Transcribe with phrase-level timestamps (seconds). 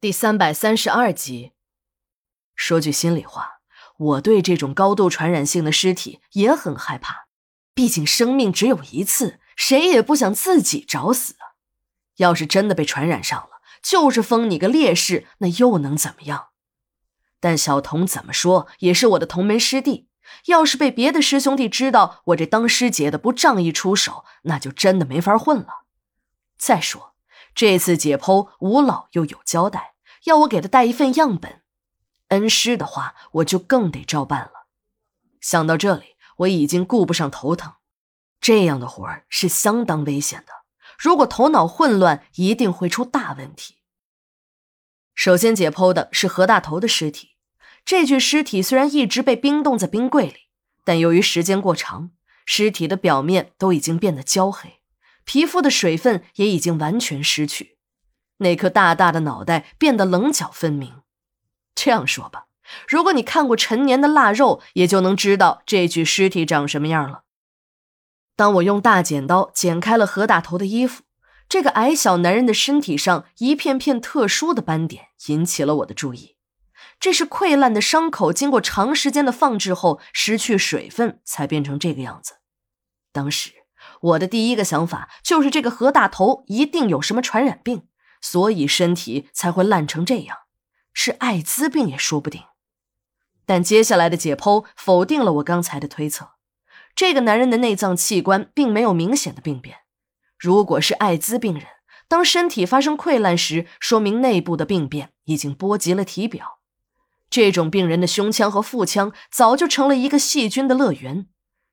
[0.00, 1.52] 第三百三十二集。
[2.54, 3.60] 说句心里话，
[3.98, 7.26] 我对这种高度传染性的尸体也很害怕。
[7.74, 11.60] 毕竟生命只有一次，谁也不想自己找死啊！
[12.16, 16.48] 要是真的被传染上了，就是封你个烈士，那又能怎么样？
[17.38, 20.08] 但小童怎么说也是我的同门师弟，
[20.46, 25.84] 要是被别的师兄弟知道我这当师姐的不仗义出手，那就真的没法混了。
[26.56, 27.09] 再说
[27.60, 29.92] 这次解剖，吴老又有交代，
[30.24, 31.60] 要我给他带一份样本。
[32.28, 34.66] 恩师的话，我就更得照办了。
[35.42, 37.74] 想到这里，我已经顾不上头疼。
[38.40, 40.52] 这样的活儿是相当危险的，
[40.98, 43.74] 如果头脑混乱，一定会出大问题。
[45.14, 47.32] 首先解剖的是何大头的尸体。
[47.84, 50.46] 这具尸体虽然一直被冰冻在冰柜里，
[50.82, 52.12] 但由于时间过长，
[52.46, 54.79] 尸体的表面都已经变得焦黑，
[55.30, 57.76] 皮肤的水分也已经完全失去，
[58.38, 61.02] 那颗大大的脑袋变得棱角分明。
[61.72, 62.46] 这样说吧，
[62.88, 67.22] 如果你看过陈年的腊肉，也就能知道这具尸体长什么样了。
[68.34, 71.04] 当我用大剪刀剪开了何大头的衣服，
[71.48, 76.34] 这个矮小男人的身体上一片片特殊的斑点引起了我的注意。
[76.98, 82.38] 这是溃烂的伤口，经过长时间的放置后失去水分才变成这个样子。
[83.12, 83.52] 当时
[84.00, 87.86] 我的第一个想法就是这个何大头一定有什么传染病，
[88.20, 90.36] 所以身体才会烂成这样，
[90.92, 92.42] 是艾滋病也说不定。
[93.46, 96.30] 但接下来的解剖否定了我刚才的推测，
[96.94, 99.78] 这个男人的内脏器官并没有明显的病变。
[100.38, 101.64] 如果是艾滋病人，
[102.08, 106.60] 当身体发生溃烂时，说明内部的病变已经波及了体表。
[107.28, 111.26] 这种病人的胸腔和腹腔早就成了一个细菌的乐园，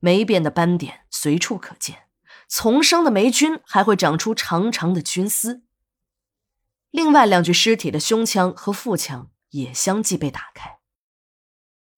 [0.00, 2.04] 霉变的斑点随处可见，
[2.48, 5.62] 丛生的霉菌还会长出长长的菌丝。
[6.90, 10.78] 另外两具尸体的胸腔和腹腔也相继被打开。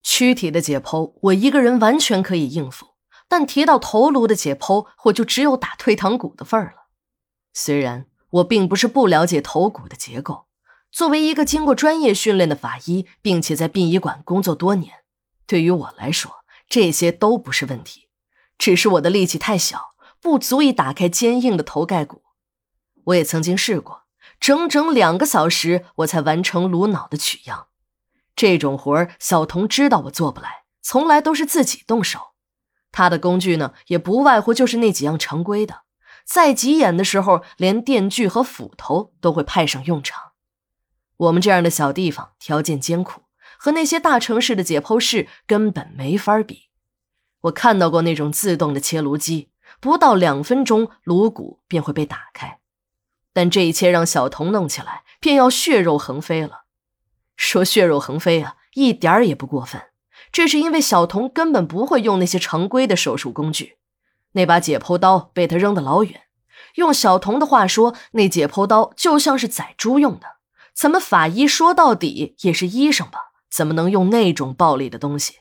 [0.03, 2.95] 躯体的解剖我一个人完全可以应付，
[3.29, 6.89] 但提到头颅的解剖，我就只有打退堂鼓的份儿了。
[7.53, 10.47] 虽然我并不是不了解头骨的结构。
[10.91, 15.05] 作为一个经过专业训练的法医，并且在殡仪馆工作多年，
[15.47, 16.40] 对于我来说，
[16.71, 18.09] 这些都不是问题。
[18.57, 22.23] 只是我的力气太小，不足以打开坚硬的头盖骨。
[23.05, 24.05] 我也曾经试过，
[24.39, 27.69] 整整两个小时，我才完成颅脑的取样。
[28.37, 32.33] 这种活儿，小童知道我做不来，从来都是自己动手。
[32.93, 35.83] 他的工具呢，也不外乎就是那几样常规的，
[36.25, 40.33] 在急眼的时候，连电锯和斧头都会派上用场。
[41.17, 43.23] 我们这样的小地方条件艰苦，
[43.63, 46.71] 和那些大城市的解剖室根本没法比。
[47.43, 49.51] 我看到过那种自动的切颅机，
[49.81, 52.61] 不到两分钟颅骨便会被打开。
[53.35, 56.63] 但这一切让小童弄起来，便要血肉横飞了。
[57.37, 59.83] 说血肉横飞啊，一点儿也不过分。
[60.33, 63.77] 这是因为小童根本不会用那些常规的手术工具，
[64.33, 66.23] 那把解剖刀被他扔得老远。
[66.77, 70.39] 用小童的话说，那解剖刀就像是宰猪用的。
[70.73, 73.30] 咱们法医说到底也是医生吧？
[73.51, 75.35] 怎么能用那种暴力的东西？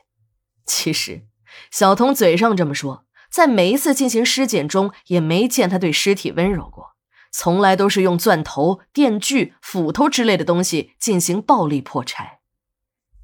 [0.66, 1.22] 其实，
[1.70, 6.94] 小童嘴上这么说，在每一次进行尸检中，也没见他对尸体温柔过，
[7.32, 12.40] 从来都是用钻头、电锯、斧头之类的东西进行暴力破拆。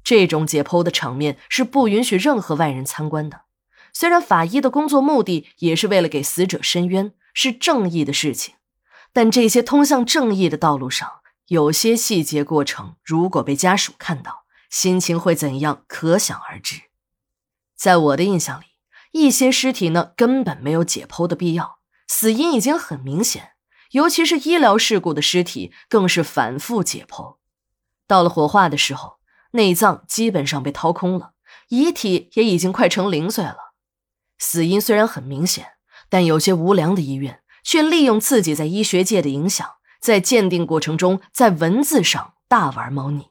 [0.03, 3.41] 这种解剖的场面是不允许任何外人参观的。
[3.91, 8.55] 虽然法医的工作目的也是为了给死者伸冤，是正义的事情，
[9.11, 11.19] 但这些通向正义的道路上。
[11.47, 15.83] 有些细节过程，如果被家属看到，心情会怎样？
[15.87, 16.83] 可想而知。
[17.75, 18.65] 在我的印象里，
[19.11, 23.51] 一些尸体呢根本没有解剖的必要，死因已经很明显。
[23.91, 27.37] 尤其是医疗事故的尸体，更是反复解剖。
[28.05, 29.19] 到了火化的时候，
[29.51, 31.31] 内脏基本上被掏空了，
[31.69, 33.73] 遗体也已经快成零碎了。
[34.37, 35.73] 死因虽然很明显，
[36.09, 39.75] 但有些无良的医院却利用自己在医学界的影响。
[39.99, 43.29] 在鉴定过程中，在文字上大玩猫腻，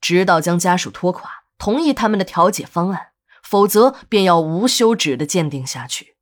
[0.00, 3.08] 直到将家属拖垮，同意他们的调解方案，
[3.42, 6.16] 否则便要无休止的鉴定下去。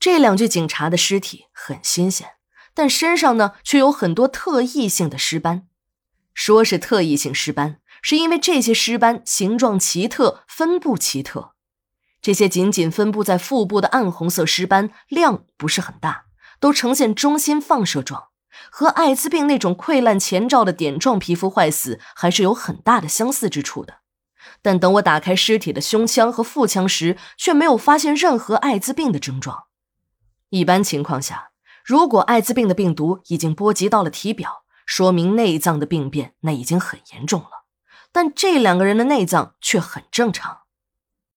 [0.00, 2.30] 这两具警察的尸体很新鲜，
[2.74, 5.68] 但身上呢却有很多特异性的尸斑。
[6.34, 11.54] 说是特异性尸斑，是因为这些尸斑形状奇特，分布奇特。
[12.20, 16.24] 这些仅仅分布在腹部的暗红色尸斑量不是很大，
[16.58, 18.31] 都呈现中心放射状。
[18.70, 23.98] 和艾滋病那种溃烂前兆的点状皮肤坏死还是有很大的相似之处的，
[24.60, 29.64] 但等我打开尸体的胸腔和腹腔时，却没有发现任何艾滋病的症状。
[30.50, 31.50] 一般情况下，
[31.84, 37.64] 如果艾滋病的病毒已经波及到了体表，说明内脏的病变那已经很严重了。
[38.12, 40.61] 但这两个人的内脏却很正常。